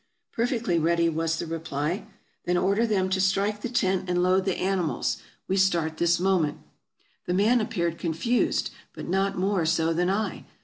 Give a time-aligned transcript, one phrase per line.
[0.31, 2.07] Perfectly ready, was the reply."
[2.45, 5.97] Then order them to strike the tent, and load the animals; AFRICA 371 we start
[5.97, 6.57] this moment."
[7.27, 10.45] The man appeared confused, but not more so than I.